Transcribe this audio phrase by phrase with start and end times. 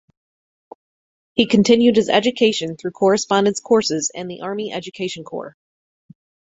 [1.35, 5.55] He continued his education through correspondence courses and the Army Education Corps.